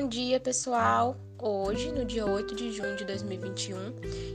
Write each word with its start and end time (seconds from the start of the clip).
Bom 0.00 0.08
dia, 0.08 0.40
pessoal! 0.40 1.14
Hoje, 1.38 1.92
no 1.92 2.06
dia 2.06 2.24
8 2.24 2.54
de 2.54 2.72
junho 2.72 2.96
de 2.96 3.04
2021, 3.04 3.76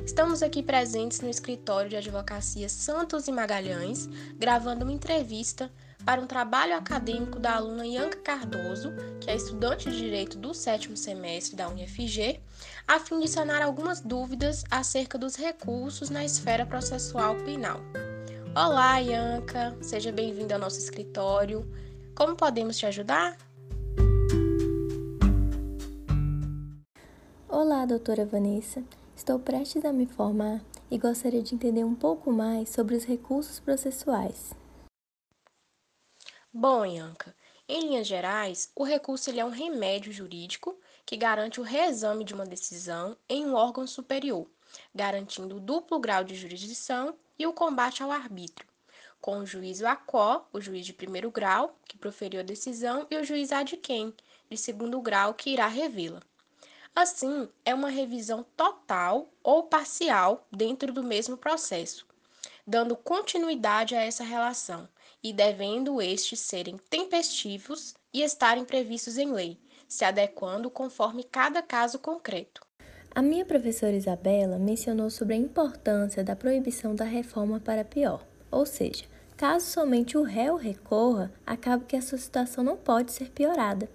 estamos 0.06 0.44
aqui 0.44 0.62
presentes 0.62 1.22
no 1.22 1.28
escritório 1.28 1.90
de 1.90 1.96
advocacia 1.96 2.70
Santos 2.70 3.28
e 3.28 3.32
Magalhães, 3.32 4.06
gravando 4.38 4.86
uma 4.86 4.94
entrevista 4.94 5.72
para 6.06 6.22
um 6.22 6.28
trabalho 6.28 6.76
acadêmico 6.76 7.40
da 7.40 7.56
aluna 7.56 7.84
Ianca 7.84 8.20
Cardoso, 8.20 8.94
que 9.20 9.28
é 9.28 9.36
estudante 9.36 9.90
de 9.90 9.98
Direito 9.98 10.38
do 10.38 10.54
sétimo 10.54 10.96
semestre 10.96 11.56
da 11.56 11.68
UniFG, 11.68 12.40
a 12.88 13.00
fim 13.00 13.20
de 13.20 13.28
sanar 13.28 13.64
algumas 13.64 14.02
dúvidas 14.02 14.64
acerca 14.70 15.18
dos 15.18 15.36
recursos 15.36 16.12
na 16.12 16.24
esfera 16.24 16.64
processual 16.64 17.38
penal. 17.38 17.82
Olá, 18.56 19.00
Ianca! 19.00 19.76
Seja 19.82 20.12
bem-vinda 20.12 20.54
ao 20.54 20.62
nosso 20.62 20.78
escritório. 20.78 21.68
Como 22.14 22.36
podemos 22.36 22.78
te 22.78 22.86
ajudar? 22.86 23.36
Olá, 27.68 27.84
doutora 27.84 28.28
Vanessa. 28.28 28.84
Estou 29.16 29.40
prestes 29.40 29.84
a 29.84 29.92
me 29.92 30.06
formar 30.06 30.64
e 30.92 31.00
gostaria 31.00 31.42
de 31.42 31.56
entender 31.56 31.84
um 31.84 31.96
pouco 31.96 32.32
mais 32.32 32.70
sobre 32.70 32.96
os 32.96 33.04
recursos 33.04 33.60
processuais. 33.60 34.54
Bom, 36.54 36.86
Ianca, 36.86 37.36
em 37.68 37.88
linhas 37.88 38.06
gerais, 38.06 38.72
o 38.76 38.84
recurso 38.84 39.32
é 39.32 39.44
um 39.44 39.50
remédio 39.50 40.14
jurídico 40.14 40.80
que 41.08 41.18
garante 41.18 41.60
o 41.60 41.64
reexame 41.64 42.24
de 42.24 42.36
uma 42.36 42.46
decisão 42.46 43.18
em 43.28 43.48
um 43.48 43.56
órgão 43.56 43.88
superior, 43.88 44.48
garantindo 44.94 45.56
o 45.56 45.60
duplo 45.60 46.00
grau 46.00 46.24
de 46.24 46.36
jurisdição 46.36 47.18
e 47.38 47.48
o 47.48 47.54
combate 47.54 48.04
ao 48.04 48.12
arbítrio, 48.12 48.70
com 49.20 49.40
o 49.40 49.46
juiz 49.46 49.82
quo, 50.06 50.46
o 50.54 50.62
juiz 50.62 50.86
de 50.86 50.94
primeiro 50.94 51.32
grau, 51.32 51.76
que 51.88 51.98
proferiu 51.98 52.42
a 52.42 52.44
decisão, 52.44 53.08
e 53.10 53.18
o 53.18 53.24
juiz 53.24 53.52
ad 53.52 53.76
quem, 53.78 54.14
de 54.52 54.56
segundo 54.56 55.02
grau, 55.02 55.34
que 55.34 55.50
irá 55.50 55.66
revê-la. 55.66 56.22
Assim, 56.96 57.50
é 57.66 57.74
uma 57.74 57.90
revisão 57.90 58.46
total 58.56 59.28
ou 59.44 59.64
parcial 59.64 60.48
dentro 60.50 60.94
do 60.94 61.04
mesmo 61.04 61.36
processo, 61.36 62.08
dando 62.66 62.96
continuidade 62.96 63.94
a 63.94 64.02
essa 64.02 64.24
relação 64.24 64.88
e 65.22 65.34
devendo 65.34 66.02
estes 66.02 66.40
serem 66.40 66.78
tempestivos 66.90 67.96
e 68.14 68.24
estarem 68.24 68.64
previstos 68.64 69.18
em 69.18 69.30
lei, 69.34 69.60
se 69.90 70.06
adequando 70.06 70.72
conforme 70.72 71.26
cada 71.26 71.62
caso 71.62 72.00
concreto. 72.00 72.66
A 73.14 73.22
minha 73.22 73.44
professora 73.44 73.96
Isabela 73.96 74.58
mencionou 74.58 75.10
sobre 75.10 75.34
a 75.34 75.38
importância 75.38 76.24
da 76.24 76.36
proibição 76.36 76.96
da 76.96 77.06
reforma 77.06 77.60
para 77.60 77.84
pior, 77.84 78.26
ou 78.50 78.66
seja, 78.66 79.04
caso 79.36 79.66
somente 79.66 80.18
o 80.18 80.24
réu 80.24 80.56
recorra, 80.56 81.30
acaba 81.46 81.84
que 81.84 81.98
a 81.98 82.02
sua 82.02 82.18
situação 82.18 82.64
não 82.64 82.78
pode 82.78 83.12
ser 83.12 83.32
piorada. 83.32 83.90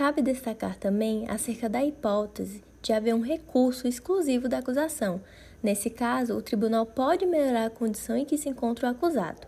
Cabe 0.00 0.22
destacar 0.22 0.78
também 0.78 1.28
acerca 1.28 1.68
da 1.68 1.84
hipótese 1.84 2.64
de 2.80 2.90
haver 2.90 3.14
um 3.14 3.20
recurso 3.20 3.86
exclusivo 3.86 4.48
da 4.48 4.56
acusação. 4.56 5.20
Nesse 5.62 5.90
caso, 5.90 6.34
o 6.34 6.40
tribunal 6.40 6.86
pode 6.86 7.26
melhorar 7.26 7.66
a 7.66 7.70
condição 7.70 8.16
em 8.16 8.24
que 8.24 8.38
se 8.38 8.48
encontra 8.48 8.88
o 8.88 8.90
acusado. 8.90 9.46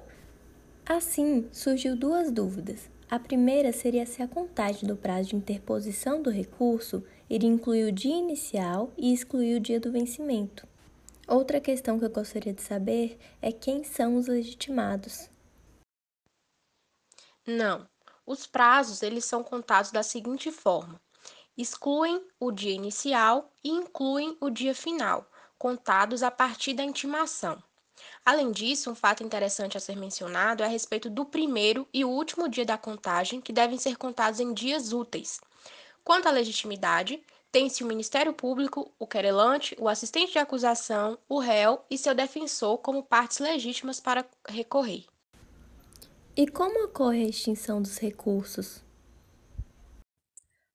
Assim, 0.85 1.49
surgiu 1.51 1.97
duas 1.97 2.31
dúvidas. 2.31 2.91
A 3.11 3.19
primeira 3.19 3.73
seria 3.73 4.05
se 4.05 4.23
a 4.23 4.29
contagem 4.29 4.87
do 4.87 4.95
prazo 4.95 5.31
de 5.31 5.37
interposição 5.37 6.21
do 6.21 6.29
recurso 6.29 7.03
iria 7.31 7.49
incluir 7.49 7.87
o 7.87 7.93
dia 7.93 8.15
inicial 8.15 8.93
e 8.99 9.11
excluir 9.11 9.57
o 9.57 9.61
dia 9.61 9.81
do 9.81 9.91
vencimento. 9.91 10.69
Outra 11.27 11.63
questão 11.63 11.99
que 11.99 12.05
eu 12.05 12.11
gostaria 12.11 12.53
de 12.53 12.61
saber 12.61 13.17
é 13.41 13.51
quem 13.51 13.85
são 13.85 14.17
os 14.17 14.27
legitimados. 14.27 15.31
Não, 17.47 17.87
os 18.27 18.47
prazos 18.47 19.03
eles 19.03 19.25
são 19.25 19.43
contados 19.43 19.91
da 19.91 20.03
seguinte 20.03 20.51
forma: 20.51 21.01
excluem 21.57 22.25
o 22.39 22.51
dia 22.51 22.73
inicial 22.73 23.51
e 23.63 23.71
incluem 23.71 24.37
o 24.41 24.51
dia 24.51 24.75
final, 24.75 25.27
contados 25.59 26.23
a 26.23 26.31
partir 26.31 26.75
da 26.75 26.85
intimação. 26.85 27.63
Além 28.25 28.51
disso, 28.51 28.91
um 28.91 28.95
fato 28.95 29.23
interessante 29.23 29.77
a 29.77 29.81
ser 29.81 29.97
mencionado 29.97 30.63
é 30.63 30.67
a 30.67 30.69
respeito 30.69 31.09
do 31.11 31.25
primeiro 31.25 31.87
e 31.93 32.05
último 32.05 32.49
dia 32.49 32.65
da 32.65 32.79
contagem, 32.79 33.41
que 33.41 33.53
devem 33.53 33.79
ser 33.79 33.97
contados 33.97 34.41
em 34.41 34.53
dias 34.53 34.93
úteis. 34.93 35.41
Quanto 36.05 36.27
à 36.27 36.33
legitimidade, 36.33 37.23
tem-se 37.53 37.85
o 37.85 37.87
Ministério 37.87 38.33
Público, 38.33 38.93
o 38.99 39.07
querelante, 39.07 39.77
o 39.79 39.89
assistente 39.89 40.33
de 40.33 40.39
acusação, 40.39 41.19
o 41.29 41.39
réu 41.39 41.85
e 41.91 41.99
seu 41.99 42.15
defensor 42.15 42.79
como 42.79 43.03
partes 43.03 43.39
legítimas 43.39 44.01
para 44.01 44.25
recorrer. 44.49 45.12
E 46.35 46.47
como 46.47 46.85
ocorre 46.85 47.25
a 47.25 47.29
extinção 47.29 47.83
dos 47.83 47.99
recursos? 47.99 48.83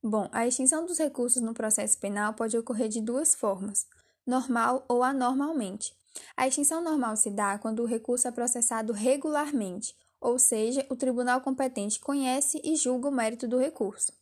Bom, 0.04 0.30
a 0.32 0.46
extinção 0.46 0.86
dos 0.86 1.00
recursos 1.00 1.42
no 1.42 1.52
processo 1.52 1.98
penal 1.98 2.36
pode 2.36 2.56
ocorrer 2.56 2.88
de 2.90 3.02
duas 3.02 3.34
formas: 3.34 3.88
normal 4.24 4.86
ou 4.88 5.04
anormalmente. 5.04 5.92
A 6.36 6.48
extinção 6.48 6.84
normal 6.84 7.18
se 7.18 7.32
dá 7.32 7.58
quando 7.58 7.82
o 7.82 7.88
recurso 7.88 8.28
é 8.28 8.32
processado 8.32 8.94
regularmente, 8.94 9.96
ou 10.22 10.38
seja, 10.38 10.86
o 10.92 10.96
tribunal 10.96 11.42
competente 11.42 12.00
conhece 12.00 12.62
e 12.64 12.76
julga 12.76 13.10
o 13.10 13.12
mérito 13.12 13.48
do 13.48 13.58
recurso. 13.58 14.14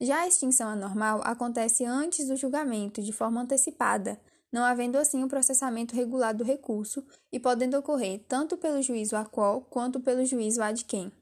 Já 0.00 0.20
a 0.20 0.28
extinção 0.28 0.66
anormal 0.66 1.20
acontece 1.24 1.84
antes 1.84 2.26
do 2.26 2.36
julgamento, 2.36 3.02
de 3.02 3.12
forma 3.12 3.42
antecipada, 3.42 4.18
não 4.52 4.64
havendo 4.64 4.98
assim 4.98 5.22
o 5.22 5.26
um 5.26 5.28
processamento 5.28 5.94
regular 5.94 6.34
do 6.34 6.44
recurso 6.44 7.04
e 7.32 7.38
podendo 7.38 7.78
ocorrer 7.78 8.20
tanto 8.28 8.56
pelo 8.56 8.82
juízo 8.82 9.16
a 9.16 9.24
qual 9.24 9.62
quanto 9.62 10.00
pelo 10.00 10.24
juízo 10.24 10.62
ad 10.62 10.84
quem. 10.84 11.12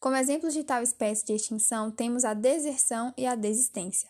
Como 0.00 0.16
exemplos 0.16 0.54
de 0.54 0.64
tal 0.64 0.82
espécie 0.82 1.24
de 1.24 1.32
extinção, 1.32 1.90
temos 1.90 2.24
a 2.24 2.34
deserção 2.34 3.12
e 3.16 3.26
a 3.26 3.34
desistência. 3.34 4.08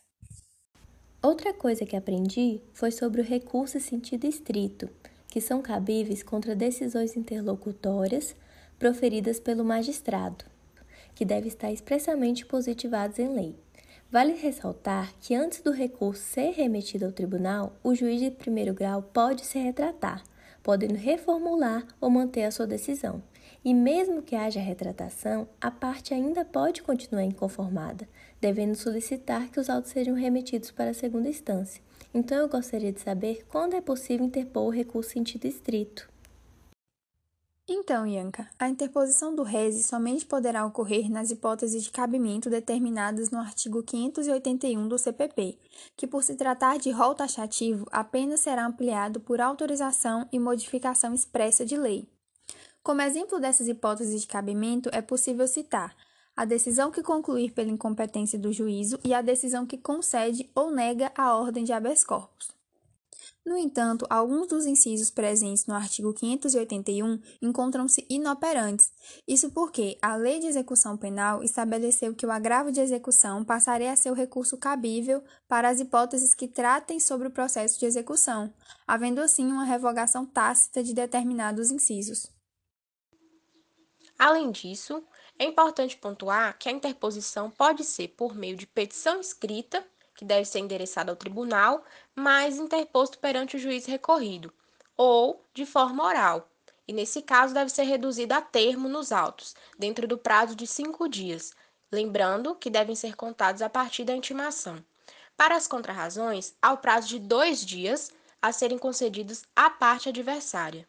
Outra 1.22 1.52
coisa 1.52 1.84
que 1.84 1.96
aprendi 1.96 2.60
foi 2.72 2.90
sobre 2.90 3.20
o 3.20 3.24
recurso 3.24 3.76
em 3.76 3.80
sentido 3.80 4.26
estrito, 4.26 4.88
que 5.26 5.40
são 5.40 5.60
cabíveis 5.60 6.22
contra 6.22 6.54
decisões 6.54 7.16
interlocutórias 7.16 8.34
proferidas 8.78 9.40
pelo 9.40 9.64
magistrado, 9.64 10.44
que 11.14 11.24
devem 11.24 11.48
estar 11.48 11.72
expressamente 11.72 12.46
positivados 12.46 13.18
em 13.18 13.34
lei. 13.34 13.67
Vale 14.10 14.32
ressaltar 14.32 15.12
que 15.20 15.34
antes 15.34 15.60
do 15.60 15.70
recurso 15.70 16.22
ser 16.22 16.52
remetido 16.52 17.04
ao 17.04 17.12
tribunal, 17.12 17.76
o 17.84 17.94
juiz 17.94 18.18
de 18.18 18.30
primeiro 18.30 18.72
grau 18.72 19.02
pode 19.02 19.44
se 19.44 19.58
retratar, 19.58 20.24
podendo 20.62 20.94
reformular 20.94 21.86
ou 22.00 22.08
manter 22.08 22.44
a 22.44 22.50
sua 22.50 22.66
decisão. 22.66 23.22
E 23.62 23.74
mesmo 23.74 24.22
que 24.22 24.34
haja 24.34 24.60
retratação, 24.60 25.46
a 25.60 25.70
parte 25.70 26.14
ainda 26.14 26.42
pode 26.42 26.82
continuar 26.82 27.24
inconformada, 27.24 28.08
devendo 28.40 28.74
solicitar 28.74 29.50
que 29.50 29.60
os 29.60 29.68
autos 29.68 29.90
sejam 29.90 30.14
remetidos 30.14 30.70
para 30.70 30.92
a 30.92 30.94
segunda 30.94 31.28
instância. 31.28 31.82
Então 32.14 32.38
eu 32.38 32.48
gostaria 32.48 32.90
de 32.90 33.00
saber 33.00 33.44
quando 33.46 33.74
é 33.74 33.80
possível 33.82 34.24
interpor 34.24 34.68
o 34.68 34.70
recurso 34.70 35.10
em 35.10 35.12
sentido 35.20 35.44
estrito. 35.44 36.08
Então, 37.70 38.06
Ianca, 38.06 38.48
a 38.58 38.66
interposição 38.66 39.36
do 39.36 39.42
rese 39.42 39.82
somente 39.82 40.24
poderá 40.24 40.64
ocorrer 40.64 41.10
nas 41.10 41.30
hipóteses 41.30 41.84
de 41.84 41.90
cabimento 41.90 42.48
determinadas 42.48 43.28
no 43.28 43.38
artigo 43.38 43.82
581 43.82 44.88
do 44.88 44.96
CPP, 44.96 45.58
que, 45.94 46.06
por 46.06 46.22
se 46.22 46.34
tratar 46.34 46.78
de 46.78 46.90
rol 46.90 47.14
taxativo, 47.14 47.86
apenas 47.92 48.40
será 48.40 48.64
ampliado 48.64 49.20
por 49.20 49.38
autorização 49.38 50.26
e 50.32 50.38
modificação 50.38 51.12
expressa 51.12 51.66
de 51.66 51.76
lei. 51.76 52.08
Como 52.82 53.02
exemplo 53.02 53.38
dessas 53.38 53.68
hipóteses 53.68 54.22
de 54.22 54.26
cabimento, 54.26 54.88
é 54.90 55.02
possível 55.02 55.46
citar 55.46 55.94
a 56.34 56.46
decisão 56.46 56.90
que 56.90 57.02
concluir 57.02 57.52
pela 57.52 57.70
incompetência 57.70 58.38
do 58.38 58.50
juízo 58.50 58.98
e 59.04 59.12
a 59.12 59.20
decisão 59.20 59.66
que 59.66 59.76
concede 59.76 60.48
ou 60.54 60.70
nega 60.70 61.12
a 61.14 61.34
ordem 61.34 61.64
de 61.64 61.74
habeas 61.74 62.02
corpus. 62.02 62.57
No 63.48 63.56
entanto, 63.56 64.06
alguns 64.10 64.46
dos 64.46 64.66
incisos 64.66 65.10
presentes 65.10 65.64
no 65.64 65.72
artigo 65.72 66.12
581 66.12 67.18
encontram-se 67.40 68.04
inoperantes. 68.06 68.92
Isso 69.26 69.50
porque 69.52 69.96
a 70.02 70.16
Lei 70.16 70.38
de 70.38 70.48
Execução 70.48 70.98
Penal 70.98 71.42
estabeleceu 71.42 72.14
que 72.14 72.26
o 72.26 72.30
agravo 72.30 72.70
de 72.70 72.82
execução 72.82 73.42
passaria 73.42 73.90
a 73.90 73.96
ser 73.96 74.10
o 74.10 74.14
recurso 74.14 74.58
cabível 74.58 75.24
para 75.48 75.70
as 75.70 75.80
hipóteses 75.80 76.34
que 76.34 76.46
tratem 76.46 77.00
sobre 77.00 77.28
o 77.28 77.30
processo 77.30 77.80
de 77.80 77.86
execução, 77.86 78.52
havendo 78.86 79.22
assim 79.22 79.50
uma 79.50 79.64
revogação 79.64 80.26
tácita 80.26 80.84
de 80.84 80.92
determinados 80.92 81.70
incisos. 81.70 82.30
Além 84.18 84.50
disso, 84.50 85.02
é 85.38 85.46
importante 85.46 85.96
pontuar 85.96 86.58
que 86.58 86.68
a 86.68 86.72
interposição 86.72 87.50
pode 87.50 87.82
ser 87.82 88.08
por 88.08 88.34
meio 88.34 88.58
de 88.58 88.66
petição 88.66 89.18
escrita 89.18 89.82
que 90.18 90.24
deve 90.24 90.44
ser 90.44 90.58
endereçado 90.58 91.12
ao 91.12 91.16
tribunal, 91.16 91.84
mas 92.12 92.58
interposto 92.58 93.20
perante 93.20 93.54
o 93.54 93.58
juiz 93.58 93.86
recorrido, 93.86 94.52
ou 94.96 95.44
de 95.54 95.64
forma 95.64 96.04
oral, 96.04 96.50
e 96.88 96.92
nesse 96.92 97.22
caso 97.22 97.54
deve 97.54 97.70
ser 97.70 97.84
reduzido 97.84 98.34
a 98.34 98.42
termo 98.42 98.88
nos 98.88 99.12
autos, 99.12 99.54
dentro 99.78 100.08
do 100.08 100.18
prazo 100.18 100.56
de 100.56 100.66
cinco 100.66 101.08
dias, 101.08 101.52
lembrando 101.92 102.56
que 102.56 102.68
devem 102.68 102.96
ser 102.96 103.14
contados 103.14 103.62
a 103.62 103.70
partir 103.70 104.02
da 104.02 104.12
intimação. 104.12 104.84
Para 105.36 105.54
as 105.54 105.68
contrarrazões, 105.68 106.52
há 106.60 106.72
o 106.72 106.78
prazo 106.78 107.06
de 107.06 107.20
dois 107.20 107.64
dias 107.64 108.10
a 108.42 108.50
serem 108.50 108.76
concedidos 108.76 109.44
à 109.54 109.70
parte 109.70 110.08
adversária. 110.08 110.84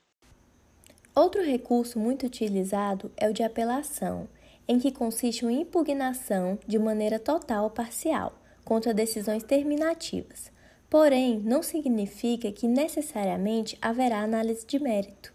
Outro 1.14 1.44
recurso 1.44 2.00
muito 2.00 2.26
utilizado 2.26 3.12
é 3.16 3.30
o 3.30 3.34
de 3.34 3.44
apelação, 3.44 4.28
em 4.68 4.80
que 4.80 4.92
consiste 4.92 5.46
uma 5.46 5.52
impugnação 5.52 6.58
de 6.66 6.80
maneira 6.80 7.20
total 7.20 7.66
ou 7.66 7.70
parcial 7.70 8.39
contra 8.70 8.94
decisões 8.94 9.42
terminativas. 9.42 10.52
Porém, 10.88 11.40
não 11.40 11.64
significa 11.64 12.52
que 12.52 12.68
necessariamente 12.68 13.76
haverá 13.82 14.20
análise 14.20 14.64
de 14.64 14.78
mérito, 14.78 15.34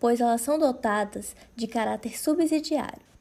pois 0.00 0.20
elas 0.20 0.40
são 0.40 0.58
dotadas 0.58 1.36
de 1.54 1.68
caráter 1.68 2.18
subsidiário 2.18 3.12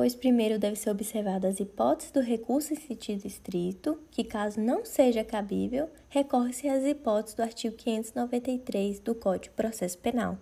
pois 0.00 0.14
primeiro 0.14 0.58
deve 0.58 0.76
ser 0.76 0.88
observada 0.88 1.46
as 1.46 1.60
hipóteses 1.60 2.10
do 2.10 2.20
recurso 2.20 2.72
em 2.72 2.76
sentido 2.76 3.26
estrito, 3.26 3.98
que 4.10 4.24
caso 4.24 4.58
não 4.58 4.82
seja 4.82 5.22
cabível, 5.22 5.90
recorre-se 6.08 6.66
às 6.70 6.82
hipóteses 6.84 7.34
do 7.34 7.42
artigo 7.42 7.76
593 7.76 8.98
do 9.00 9.14
Código 9.14 9.44
de 9.44 9.50
Processo 9.50 9.98
Penal. 9.98 10.38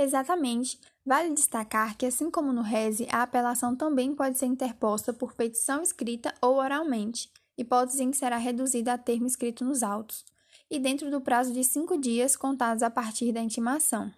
Exatamente. 0.00 0.78
Vale 1.04 1.34
destacar 1.34 1.96
que, 1.96 2.06
assim 2.06 2.30
como 2.30 2.52
no 2.52 2.62
RESE, 2.62 3.08
a 3.10 3.22
apelação 3.22 3.74
também 3.74 4.14
pode 4.14 4.38
ser 4.38 4.46
interposta 4.46 5.12
por 5.12 5.34
petição 5.34 5.82
escrita 5.82 6.32
ou 6.40 6.54
oralmente, 6.54 7.28
hipótese 7.56 8.04
em 8.04 8.12
que 8.12 8.16
será 8.16 8.36
reduzida 8.36 8.92
a 8.92 8.98
termo 8.98 9.26
escrito 9.26 9.64
nos 9.64 9.82
autos, 9.82 10.24
e 10.70 10.78
dentro 10.78 11.10
do 11.10 11.20
prazo 11.20 11.52
de 11.52 11.64
cinco 11.64 11.98
dias 11.98 12.36
contados 12.36 12.84
a 12.84 12.90
partir 12.90 13.32
da 13.32 13.40
intimação. 13.40 14.12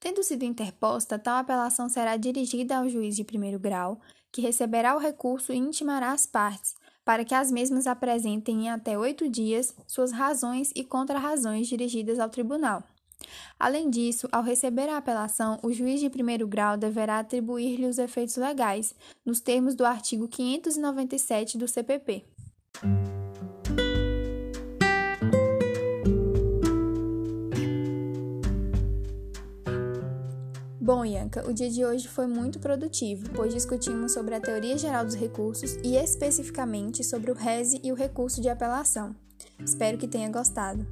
Tendo 0.00 0.22
sido 0.22 0.44
interposta, 0.44 1.18
tal 1.18 1.36
apelação 1.36 1.90
será 1.90 2.16
dirigida 2.16 2.78
ao 2.78 2.88
juiz 2.88 3.14
de 3.14 3.24
primeiro 3.24 3.58
grau, 3.58 4.00
que 4.32 4.40
receberá 4.40 4.96
o 4.96 4.98
recurso 4.98 5.52
e 5.52 5.56
intimará 5.56 6.12
as 6.12 6.24
partes, 6.24 6.74
para 7.04 7.22
que 7.22 7.34
as 7.34 7.50
mesmas 7.50 7.86
apresentem 7.86 8.64
em 8.64 8.70
até 8.70 8.98
oito 8.98 9.28
dias 9.28 9.74
suas 9.86 10.10
razões 10.10 10.72
e 10.74 10.82
contrarrazões 10.82 11.66
dirigidas 11.66 12.18
ao 12.18 12.30
tribunal. 12.30 12.82
Além 13.58 13.90
disso, 13.90 14.28
ao 14.30 14.42
receber 14.42 14.88
a 14.88 14.96
apelação, 14.96 15.58
o 15.62 15.72
juiz 15.72 16.00
de 16.00 16.10
primeiro 16.10 16.46
grau 16.46 16.76
deverá 16.76 17.18
atribuir-lhe 17.18 17.86
os 17.86 17.98
efeitos 17.98 18.36
legais, 18.36 18.94
nos 19.24 19.40
termos 19.40 19.74
do 19.74 19.84
artigo 19.84 20.28
597 20.28 21.58
do 21.58 21.66
CPP. 21.66 22.24
Bom, 30.86 31.04
Ianca, 31.04 31.44
o 31.48 31.52
dia 31.52 31.68
de 31.68 31.84
hoje 31.84 32.06
foi 32.06 32.28
muito 32.28 32.60
produtivo, 32.60 33.28
pois 33.34 33.52
discutimos 33.52 34.12
sobre 34.12 34.36
a 34.36 34.40
teoria 34.40 34.78
geral 34.78 35.04
dos 35.04 35.16
recursos 35.16 35.74
e 35.82 35.96
especificamente 35.96 37.02
sobre 37.02 37.32
o 37.32 37.34
RESE 37.34 37.80
e 37.82 37.90
o 37.90 37.96
recurso 37.96 38.40
de 38.40 38.48
apelação. 38.48 39.12
Espero 39.58 39.98
que 39.98 40.06
tenha 40.06 40.30
gostado. 40.30 40.86